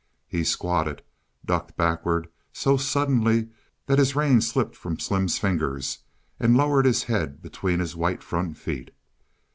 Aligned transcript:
He 0.27 0.43
squatted, 0.43 1.03
ducked 1.45 1.77
backward 1.77 2.27
so 2.51 2.75
suddenly 2.75 3.49
that 3.85 3.99
his 3.99 4.15
reins 4.15 4.47
slipped 4.47 4.75
from 4.75 4.97
Slim's 4.97 5.37
fingers 5.37 5.99
and 6.39 6.57
lowered 6.57 6.85
his 6.85 7.03
head 7.03 7.39
between 7.39 7.79
his 7.79 7.95
white 7.95 8.23
front 8.23 8.57
feet. 8.57 8.89